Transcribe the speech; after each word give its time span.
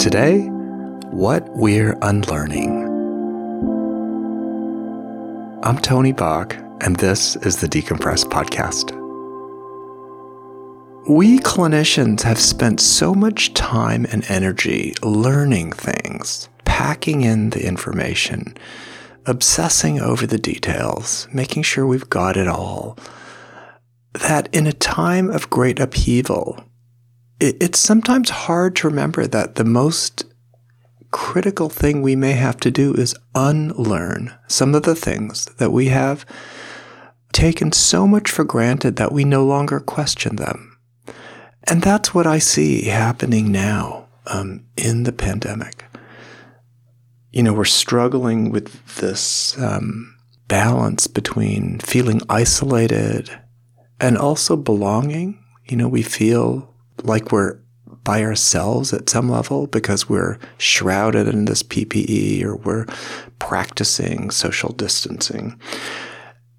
Today, 0.00 0.46
what 1.10 1.46
we're 1.50 1.94
unlearning. 2.00 2.70
I'm 5.62 5.76
Tony 5.76 6.12
Back, 6.12 6.56
and 6.80 6.96
this 6.96 7.36
is 7.36 7.60
the 7.60 7.66
Decompress 7.66 8.24
Podcast. 8.24 8.96
We 11.06 11.38
clinicians 11.40 12.22
have 12.22 12.40
spent 12.40 12.80
so 12.80 13.14
much 13.14 13.52
time 13.52 14.06
and 14.10 14.24
energy 14.30 14.94
learning 15.02 15.72
things, 15.72 16.48
packing 16.64 17.20
in 17.20 17.50
the 17.50 17.66
information, 17.66 18.56
obsessing 19.26 20.00
over 20.00 20.26
the 20.26 20.38
details, 20.38 21.28
making 21.30 21.64
sure 21.64 21.86
we've 21.86 22.08
got 22.08 22.38
it 22.38 22.48
all, 22.48 22.96
that 24.14 24.48
in 24.50 24.66
a 24.66 24.72
time 24.72 25.28
of 25.28 25.50
great 25.50 25.78
upheaval, 25.78 26.64
it's 27.40 27.78
sometimes 27.78 28.30
hard 28.30 28.76
to 28.76 28.88
remember 28.88 29.26
that 29.26 29.54
the 29.54 29.64
most 29.64 30.24
critical 31.10 31.68
thing 31.68 32.02
we 32.02 32.14
may 32.14 32.32
have 32.32 32.58
to 32.58 32.70
do 32.70 32.94
is 32.94 33.16
unlearn 33.34 34.32
some 34.46 34.74
of 34.74 34.82
the 34.82 34.94
things 34.94 35.46
that 35.56 35.72
we 35.72 35.86
have 35.88 36.24
taken 37.32 37.72
so 37.72 38.06
much 38.06 38.30
for 38.30 38.44
granted 38.44 38.96
that 38.96 39.12
we 39.12 39.24
no 39.24 39.44
longer 39.44 39.80
question 39.80 40.36
them. 40.36 40.78
And 41.64 41.82
that's 41.82 42.14
what 42.14 42.26
I 42.26 42.38
see 42.38 42.84
happening 42.84 43.50
now 43.50 44.08
um, 44.26 44.66
in 44.76 45.04
the 45.04 45.12
pandemic. 45.12 45.84
You 47.30 47.42
know, 47.42 47.52
we're 47.52 47.64
struggling 47.64 48.50
with 48.50 48.96
this 48.96 49.56
um, 49.58 50.16
balance 50.48 51.06
between 51.06 51.78
feeling 51.78 52.20
isolated 52.28 53.30
and 54.00 54.18
also 54.18 54.56
belonging. 54.56 55.42
You 55.64 55.76
know, 55.76 55.88
we 55.88 56.02
feel 56.02 56.69
like 57.04 57.32
we're 57.32 57.58
by 58.04 58.22
ourselves 58.22 58.92
at 58.92 59.10
some 59.10 59.28
level 59.28 59.66
because 59.66 60.08
we're 60.08 60.38
shrouded 60.58 61.28
in 61.28 61.44
this 61.44 61.62
PPE 61.62 62.42
or 62.44 62.56
we're 62.56 62.86
practicing 63.38 64.30
social 64.30 64.72
distancing. 64.72 65.60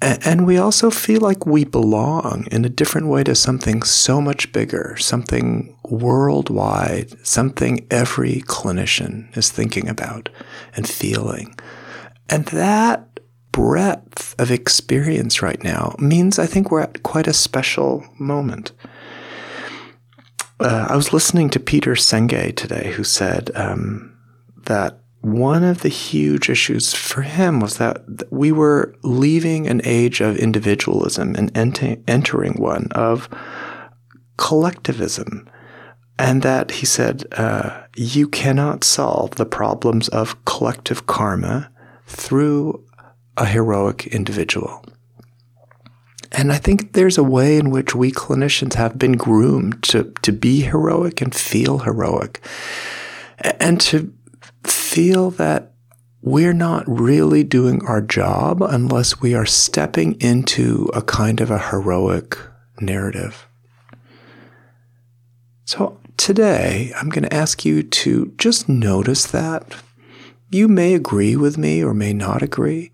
And 0.00 0.46
we 0.46 0.58
also 0.58 0.90
feel 0.90 1.20
like 1.20 1.46
we 1.46 1.64
belong 1.64 2.48
in 2.50 2.64
a 2.64 2.68
different 2.68 3.06
way 3.06 3.22
to 3.22 3.36
something 3.36 3.84
so 3.84 4.20
much 4.20 4.52
bigger, 4.52 4.96
something 4.98 5.76
worldwide, 5.84 7.24
something 7.24 7.86
every 7.88 8.42
clinician 8.46 9.34
is 9.36 9.50
thinking 9.50 9.88
about 9.88 10.28
and 10.74 10.88
feeling. 10.88 11.54
And 12.28 12.46
that 12.46 13.20
breadth 13.52 14.34
of 14.40 14.50
experience 14.50 15.40
right 15.40 15.62
now 15.62 15.94
means 16.00 16.38
I 16.38 16.46
think 16.46 16.70
we're 16.70 16.80
at 16.80 17.04
quite 17.04 17.28
a 17.28 17.32
special 17.32 18.04
moment 18.18 18.72
uh, 20.62 20.86
I 20.88 20.96
was 20.96 21.12
listening 21.12 21.50
to 21.50 21.60
Peter 21.60 21.92
Senge 21.92 22.56
today, 22.56 22.92
who 22.92 23.04
said 23.04 23.50
um, 23.54 24.16
that 24.64 24.98
one 25.20 25.62
of 25.62 25.82
the 25.82 25.88
huge 25.88 26.50
issues 26.50 26.92
for 26.92 27.22
him 27.22 27.60
was 27.60 27.78
that 27.78 28.02
we 28.30 28.50
were 28.50 28.94
leaving 29.02 29.68
an 29.68 29.80
age 29.84 30.20
of 30.20 30.36
individualism 30.36 31.34
and 31.36 31.56
ent- 31.56 32.02
entering 32.08 32.54
one 32.54 32.88
of 32.92 33.28
collectivism. 34.36 35.48
And 36.18 36.42
that 36.42 36.72
he 36.72 36.86
said, 36.86 37.24
uh, 37.32 37.82
you 37.96 38.28
cannot 38.28 38.84
solve 38.84 39.36
the 39.36 39.46
problems 39.46 40.08
of 40.08 40.44
collective 40.44 41.06
karma 41.06 41.70
through 42.06 42.84
a 43.36 43.46
heroic 43.46 44.06
individual. 44.08 44.84
And 46.32 46.50
I 46.50 46.56
think 46.56 46.94
there's 46.94 47.18
a 47.18 47.22
way 47.22 47.58
in 47.58 47.70
which 47.70 47.94
we 47.94 48.10
clinicians 48.10 48.74
have 48.74 48.98
been 48.98 49.12
groomed 49.12 49.82
to, 49.84 50.12
to 50.22 50.32
be 50.32 50.62
heroic 50.62 51.20
and 51.20 51.34
feel 51.34 51.80
heroic 51.80 52.40
and 53.60 53.80
to 53.82 54.12
feel 54.64 55.30
that 55.32 55.72
we're 56.22 56.54
not 56.54 56.84
really 56.86 57.42
doing 57.42 57.84
our 57.84 58.00
job 58.00 58.62
unless 58.62 59.20
we 59.20 59.34
are 59.34 59.44
stepping 59.44 60.18
into 60.20 60.88
a 60.94 61.02
kind 61.02 61.40
of 61.40 61.50
a 61.50 61.58
heroic 61.58 62.38
narrative. 62.80 63.46
So 65.64 66.00
today, 66.16 66.92
I'm 66.96 67.08
going 67.08 67.24
to 67.24 67.34
ask 67.34 67.64
you 67.64 67.82
to 67.82 68.32
just 68.38 68.68
notice 68.68 69.26
that. 69.26 69.74
You 70.50 70.68
may 70.68 70.94
agree 70.94 71.34
with 71.34 71.58
me 71.58 71.82
or 71.82 71.92
may 71.92 72.12
not 72.12 72.42
agree. 72.42 72.92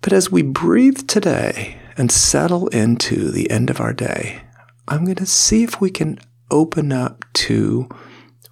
But 0.00 0.12
as 0.12 0.30
we 0.30 0.42
breathe 0.42 1.06
today, 1.06 1.78
and 1.96 2.10
settle 2.10 2.68
into 2.68 3.30
the 3.30 3.50
end 3.50 3.70
of 3.70 3.80
our 3.80 3.92
day, 3.92 4.42
I'm 4.88 5.04
going 5.04 5.16
to 5.16 5.26
see 5.26 5.62
if 5.62 5.80
we 5.80 5.90
can 5.90 6.18
open 6.50 6.92
up 6.92 7.24
to 7.34 7.88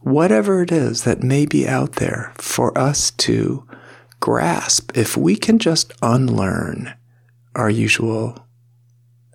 whatever 0.00 0.62
it 0.62 0.72
is 0.72 1.04
that 1.04 1.22
may 1.22 1.46
be 1.46 1.68
out 1.68 1.96
there 1.96 2.32
for 2.36 2.76
us 2.76 3.10
to 3.10 3.66
grasp 4.20 4.96
if 4.96 5.16
we 5.16 5.36
can 5.36 5.58
just 5.58 5.92
unlearn 6.02 6.94
our 7.54 7.70
usual 7.70 8.46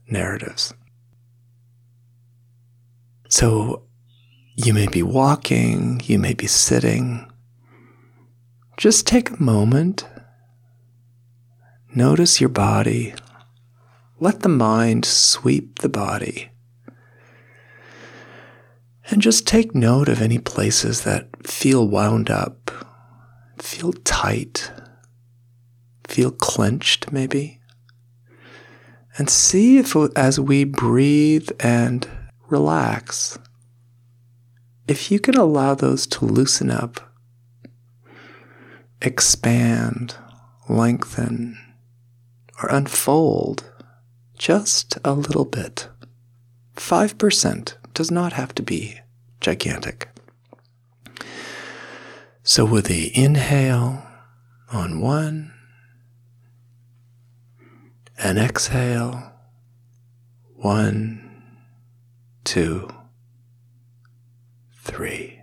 narratives. 0.10 0.74
So 3.30 3.84
you 4.56 4.74
may 4.74 4.88
be 4.88 5.04
walking, 5.04 6.02
you 6.06 6.18
may 6.18 6.34
be 6.34 6.48
sitting. 6.48 7.32
Just 8.78 9.06
take 9.06 9.30
a 9.30 9.44
moment. 9.44 10.08
Notice 11.94 12.40
your 12.40 12.50
body. 12.50 13.14
Let 14.20 14.40
the 14.40 14.50
mind 14.50 15.06
sweep 15.06 15.80
the 15.80 15.90
body. 15.90 16.50
And 19.12 19.22
just 19.22 19.46
take 19.46 19.76
note 19.76 20.10
of 20.10 20.22
any 20.24 20.40
places 20.40 21.04
that 21.04 21.46
feel 21.46 21.88
wound 21.88 22.32
up, 22.32 22.72
feel 23.60 23.94
tight, 23.94 24.72
feel 26.08 26.32
clenched 26.32 27.12
maybe. 27.12 27.62
And 29.20 29.30
see 29.30 29.78
if 29.78 29.96
as 30.16 30.40
we 30.40 30.64
breathe 30.64 31.50
and 31.60 32.08
relax, 32.48 33.38
if 34.88 35.12
you 35.12 35.20
can 35.20 35.36
allow 35.36 35.76
those 35.76 36.08
to 36.08 36.26
loosen 36.26 36.72
up, 36.72 37.14
expand, 39.00 40.16
lengthen, 40.68 41.58
or 42.64 42.70
unfold 42.70 43.72
just 44.38 44.98
a 45.04 45.14
little 45.14 45.46
bit. 45.46 45.88
5% 46.76 47.74
does 47.94 48.12
not 48.12 48.34
have 48.34 48.54
to 48.56 48.64
be 48.64 49.00
gigantic. 49.42 50.10
So, 52.44 52.64
with 52.64 52.86
the 52.86 53.12
inhale 53.18 54.06
on 54.72 55.02
one, 55.02 55.54
and 58.18 58.40
exhale, 58.40 59.32
one, 60.56 61.58
two, 62.44 62.90
three. 64.82 65.42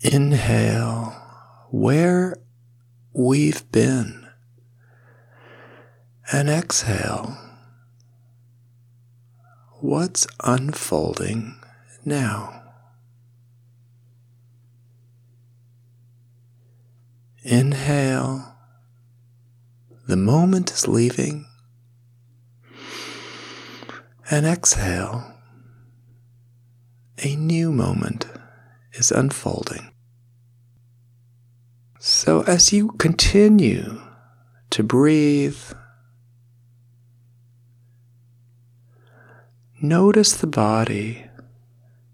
Inhale, 0.00 1.14
where 1.70 2.36
we've 3.18 3.70
been. 3.72 4.28
And 6.30 6.48
exhale. 6.48 7.36
What's 9.80 10.28
unfolding 10.44 11.56
now? 12.04 12.62
Inhale. 17.42 18.54
The 20.06 20.16
moment 20.16 20.70
is 20.70 20.86
leaving. 20.86 21.44
And 24.30 24.46
exhale. 24.46 25.34
A 27.24 27.34
new 27.34 27.72
moment 27.72 28.26
is 28.92 29.10
unfolding. 29.10 29.90
So, 32.00 32.42
as 32.42 32.72
you 32.72 32.90
continue 32.92 34.00
to 34.70 34.82
breathe, 34.84 35.58
notice 39.80 40.36
the 40.36 40.46
body 40.46 41.24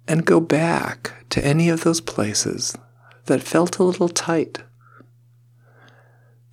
and 0.08 0.24
go 0.24 0.40
back 0.40 1.26
to 1.28 1.44
any 1.44 1.68
of 1.68 1.84
those 1.84 2.00
places 2.00 2.74
that 3.26 3.42
felt 3.42 3.78
a 3.78 3.82
little 3.82 4.08
tight, 4.08 4.60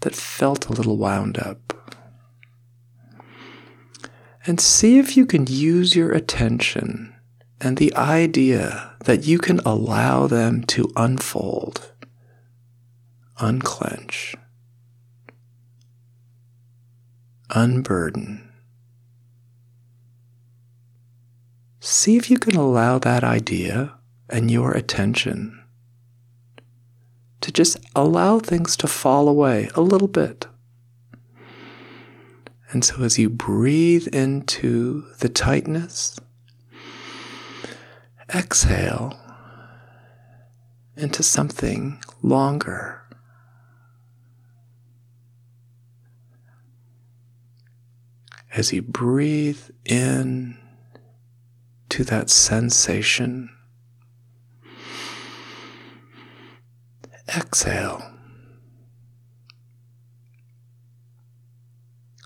that 0.01 0.16
felt 0.16 0.68
a 0.68 0.74
little 0.74 0.98
wound 0.98 1.38
up. 1.39 1.74
And 4.45 4.60
see 4.60 4.98
if 5.00 5.16
you 5.16 5.25
can 5.25 5.45
use 5.48 5.95
your 5.95 6.12
attention 6.12 7.16
and 7.62 7.77
the 7.77 7.95
idea 7.95 8.95
that 9.06 9.25
you 9.25 9.38
can 9.38 9.60
allow 9.60 10.27
them 10.27 10.63
to 10.63 10.92
unfold 10.98 11.92
unclench, 13.42 14.36
unburden, 17.50 18.48
see 21.80 22.16
if 22.16 22.30
you 22.30 22.38
can 22.38 22.56
allow 22.56 23.00
that 23.00 23.24
idea 23.24 23.96
and 24.30 24.52
your 24.52 24.72
attention 24.72 25.62
to 27.42 27.52
just 27.52 27.78
allow 27.96 28.40
things 28.40 28.78
to 28.78 28.88
fall 28.88 29.28
away 29.28 29.70
a 29.74 29.82
little 29.82 30.08
bit. 30.08 30.48
And 32.70 32.86
so 32.86 33.04
as 33.04 33.18
you 33.20 33.30
breathe 33.30 34.08
into 34.14 35.04
the 35.20 35.28
tightness, 35.28 36.18
exhale 38.34 39.20
into 40.96 41.24
something 41.24 42.02
longer. 42.22 43.00
As 48.53 48.74
you 48.74 48.81
breathe 48.81 49.62
in 49.86 50.57
to 51.89 52.03
that 52.03 52.30
sensation, 52.30 53.50
exhale. 57.33 58.03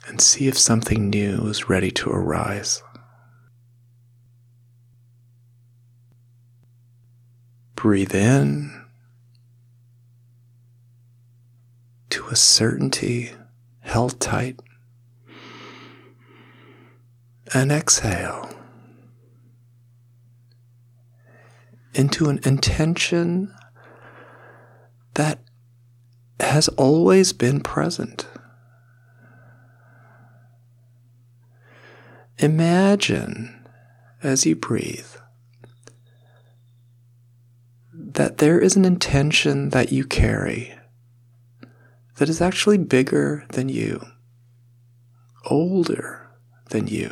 And 0.07 0.19
see 0.21 0.47
if 0.47 0.57
something 0.57 1.09
new 1.09 1.47
is 1.47 1.69
ready 1.69 1.91
to 1.91 2.09
arise. 2.09 2.81
Breathe 7.75 8.15
in 8.15 8.85
to 12.09 12.27
a 12.27 12.35
certainty 12.35 13.31
held 13.81 14.19
tight. 14.19 14.59
And 17.53 17.71
exhale 17.71 18.49
into 21.93 22.27
an 22.29 22.39
intention 22.43 23.53
that 25.13 25.39
has 26.39 26.67
always 26.69 27.31
been 27.33 27.61
present. 27.61 28.27
Imagine 32.37 33.65
as 34.21 34.45
you 34.45 34.55
breathe 34.55 35.07
that 37.93 38.39
there 38.39 38.59
is 38.59 38.75
an 38.75 38.83
intention 38.83 39.69
that 39.69 39.91
you 39.91 40.03
carry 40.03 40.73
that 42.17 42.29
is 42.29 42.41
actually 42.41 42.77
bigger 42.77 43.45
than 43.49 43.69
you, 43.69 44.03
older 45.45 46.29
than 46.69 46.87
you, 46.87 47.09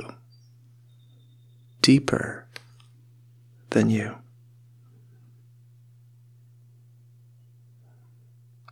deeper 1.83 2.47
than 3.69 3.91
you. 3.91 4.15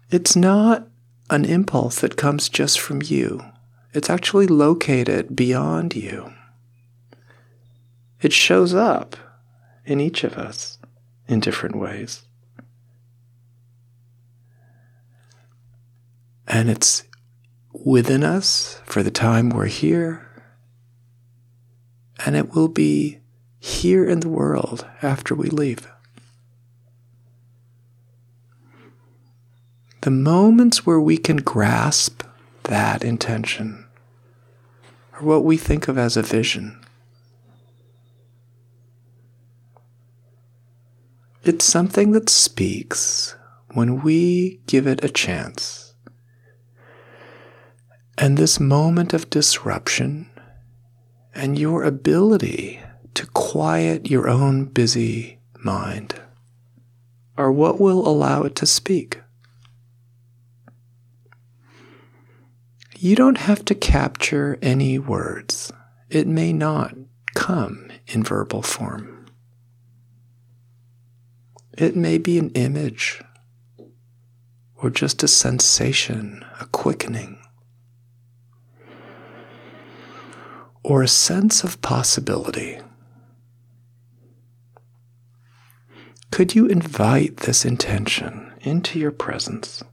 It's 0.10 0.36
not 0.36 0.88
an 1.30 1.46
impulse 1.46 2.02
that 2.02 2.18
comes 2.18 2.50
just 2.50 2.80
from 2.80 3.02
you. 3.04 3.46
It's 3.94 4.10
actually 4.10 4.48
located 4.48 5.36
beyond 5.36 5.96
you. 5.96 6.34
It 8.22 8.34
shows 8.34 8.74
up 8.74 9.16
in 9.86 10.00
each 10.00 10.24
of 10.24 10.38
us 10.38 10.80
in 11.28 11.40
different 11.40 11.76
ways. 11.76 12.24
And 16.48 16.70
it's 16.70 17.04
within 17.74 18.24
us 18.24 18.82
for 18.86 19.04
the 19.04 19.12
time 19.12 19.50
we're 19.50 19.66
here, 19.66 20.28
and 22.26 22.36
it 22.36 22.54
will 22.54 22.68
be 22.68 23.20
here 23.60 24.06
in 24.06 24.20
the 24.22 24.30
world 24.30 24.86
after 25.02 25.36
we 25.36 25.50
leave. 25.50 25.88
The 30.02 30.12
moments 30.12 30.86
where 30.86 31.00
we 31.00 31.18
can 31.18 31.38
grasp 31.38 32.24
that 32.64 33.04
intention 33.04 33.86
are 35.14 35.24
what 35.24 35.44
we 35.44 35.58
think 35.58 35.88
of 35.88 35.98
as 35.98 36.18
a 36.18 36.24
vision. 36.24 36.84
It's 41.44 41.66
something 41.66 42.12
that 42.12 42.30
speaks 42.30 43.36
when 43.74 44.02
we 44.02 44.60
give 44.66 44.88
it 44.88 45.04
a 45.04 45.10
chance. 45.10 45.94
And 48.18 48.38
this 48.38 48.60
moment 48.60 49.14
of 49.14 49.30
disruption 49.30 50.31
and 51.34 51.58
your 51.58 51.84
ability 51.84 52.80
to 53.14 53.26
quiet 53.28 54.10
your 54.10 54.28
own 54.28 54.66
busy 54.66 55.40
mind 55.64 56.16
are 57.38 57.52
what 57.52 57.80
will 57.80 58.08
allow 58.08 58.44
it 58.44 58.56
to 58.56 58.66
speak. 58.66 59.22
You 62.98 63.16
don't 63.16 63.40
have 63.40 63.66
to 63.66 63.74
capture 63.76 64.60
any 64.62 65.00
words. 65.00 65.74
It 66.10 66.28
may 66.28 66.54
not 66.54 66.96
come 67.34 67.90
in 68.08 68.24
verbal 68.24 68.62
form. 68.62 69.26
It 71.78 71.96
may 71.96 72.20
be 72.20 72.38
an 72.38 72.52
image 72.52 73.24
or 74.76 74.90
just 74.90 75.24
a 75.24 75.28
sensation, 75.28 76.46
a 76.60 76.66
quickening, 76.66 77.41
or 80.84 81.04
a 81.04 81.08
sense 81.08 81.64
of 81.64 81.82
possibility. 81.82 82.80
Could 86.32 86.56
you 86.56 86.66
invite 86.68 87.38
this 87.38 87.66
intention 87.66 88.54
into 88.62 89.00
your 89.00 89.12
presence 89.12 89.84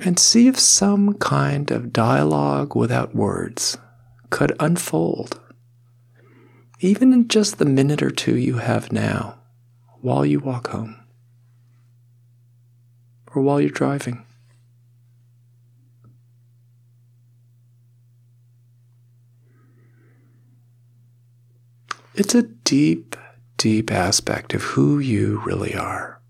and 0.00 0.18
see 0.18 0.48
if 0.48 0.58
some 0.58 1.14
kind 1.14 1.70
of 1.70 1.92
dialogue 1.92 2.74
without 2.74 3.14
words 3.14 3.78
could 4.30 4.56
unfold? 4.58 5.40
even 6.84 7.14
in 7.14 7.26
just 7.28 7.56
the 7.56 7.64
minute 7.64 8.02
or 8.02 8.10
two 8.10 8.36
you 8.36 8.58
have 8.58 8.92
now 8.92 9.38
while 10.02 10.26
you 10.26 10.38
walk 10.38 10.68
home 10.68 10.94
or 13.34 13.40
while 13.40 13.58
you're 13.58 13.70
driving. 13.70 14.22
It's 22.16 22.34
a 22.34 22.42
deep, 22.44 23.16
deep 23.56 23.90
aspect 23.90 24.54
of 24.54 24.62
who 24.62 25.00
you 25.00 25.42
really 25.44 25.74
are. 25.74 26.20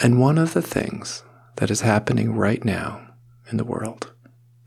And 0.00 0.18
one 0.18 0.38
of 0.38 0.54
the 0.54 0.62
things 0.62 1.24
that 1.56 1.70
is 1.70 1.82
happening 1.82 2.34
right 2.34 2.64
now 2.64 3.10
in 3.50 3.58
the 3.58 3.64
world 3.64 4.14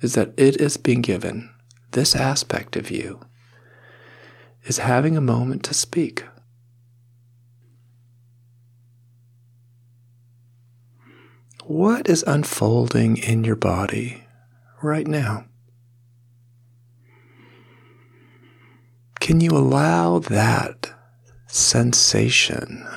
is 0.01 0.13
that 0.13 0.33
it 0.37 0.61
is 0.61 0.77
being 0.77 1.01
given, 1.01 1.49
this 1.91 2.15
aspect 2.15 2.75
of 2.75 2.91
you 2.91 3.21
is 4.63 4.77
having 4.77 5.17
a 5.17 5.21
moment 5.21 5.63
to 5.63 5.73
speak. 5.73 6.25
What 11.63 12.07
is 12.07 12.23
unfolding 12.27 13.17
in 13.17 13.43
your 13.43 13.55
body 13.55 14.27
right 14.83 15.07
now? 15.07 15.45
Can 19.21 19.39
you 19.39 19.51
allow 19.51 20.17
that 20.17 20.93
sensation 21.45 22.87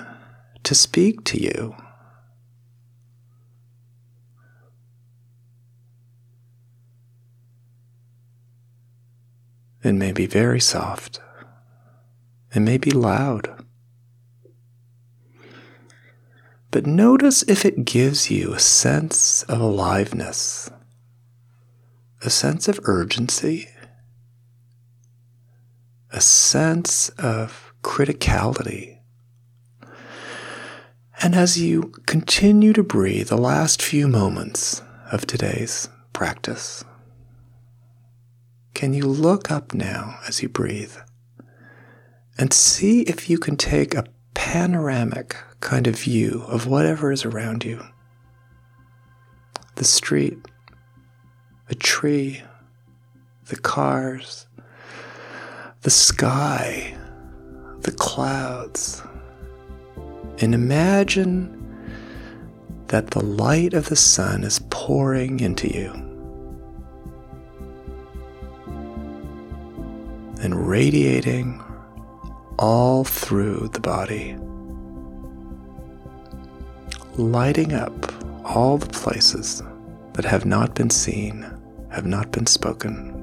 to 0.63 0.75
speak 0.75 1.23
to 1.25 1.39
you? 1.39 1.77
It 9.83 9.93
may 9.93 10.13
be 10.13 10.25
very 10.25 10.61
soft. 10.61 11.21
It 12.55 12.61
may 12.61 12.79
be 12.79 12.91
loud. 12.91 13.63
But 16.71 16.87
notice 16.87 17.43
if 17.43 17.67
it 17.67 17.85
gives 17.85 18.31
you 18.31 18.55
a 18.55 18.59
sense 18.59 19.43
of 19.43 19.61
aliveness, 19.61 20.71
a 22.23 22.31
sense 22.31 22.67
of 22.67 22.81
urgency, 22.85 23.69
a 26.15 26.21
sense 26.21 27.09
of 27.19 27.75
criticality. 27.83 28.99
And 31.21 31.35
as 31.35 31.61
you 31.61 31.93
continue 32.07 32.73
to 32.73 32.85
breathe 32.85 33.29
the 33.29 33.37
last 33.37 33.83
few 33.83 34.07
moments 34.07 34.81
of 35.11 35.27
today's 35.27 35.89
practice, 36.13 36.85
can 38.75 38.95
you 38.95 39.07
look 39.07 39.51
up 39.51 39.75
now 39.75 40.21
as 40.29 40.41
you 40.41 40.49
breathe 40.49 40.95
and 42.39 42.53
see 42.53 43.03
if 43.03 43.29
you 43.29 43.37
can 43.37 43.57
take 43.57 43.95
a 43.95 44.07
panoramic 44.35 45.37
kind 45.59 45.89
of 45.89 45.99
view 45.99 46.45
of 46.47 46.69
whatever 46.69 47.11
is 47.11 47.25
around 47.25 47.65
you? 47.65 47.85
The 49.75 49.85
street, 49.85 50.39
a 51.69 51.75
tree, 51.75 52.43
the 53.47 53.57
cars, 53.57 54.47
the 55.85 55.91
sky, 55.91 56.97
the 57.83 57.93
clouds, 57.93 59.03
and 60.39 60.55
imagine 60.55 61.61
that 62.87 63.11
the 63.11 63.23
light 63.23 63.75
of 63.75 63.91
the 63.91 63.97
sun 63.97 64.45
is 64.45 64.61
pouring 64.71 65.41
into 65.41 65.69
you 65.69 65.91
and 70.43 70.67
radiating 70.67 71.63
all 72.59 73.05
through 73.05 73.69
the 73.75 73.81
body, 73.81 74.39
lighting 77.17 77.75
up 77.75 77.93
all 78.43 78.79
the 78.79 78.89
places 78.89 79.63
that 80.15 80.25
have 80.25 80.47
not 80.47 80.75
been 80.75 80.89
seen, 80.89 81.47
have 81.91 82.07
not 82.07 82.33
been 82.33 82.47
spoken. 82.47 83.14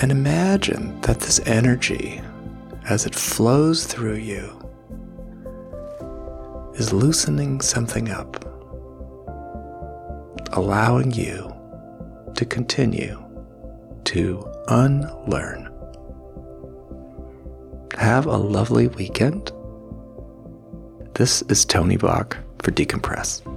And 0.00 0.10
imagine 0.10 1.00
that 1.02 1.20
this 1.20 1.40
energy, 1.46 2.20
as 2.88 3.06
it 3.06 3.14
flows 3.14 3.86
through 3.86 4.16
you, 4.16 4.60
is 6.74 6.92
loosening 6.92 7.60
something 7.60 8.10
up, 8.10 8.44
allowing 10.52 11.12
you 11.12 11.54
to 12.34 12.44
continue 12.44 13.22
to 14.04 14.44
unlearn. 14.68 15.70
Have 17.96 18.26
a 18.26 18.36
lovely 18.36 18.88
weekend. 18.88 19.52
This 21.14 21.42
is 21.42 21.64
Tony 21.64 21.96
Back 21.96 22.36
for 22.60 22.72
Decompress. 22.72 23.53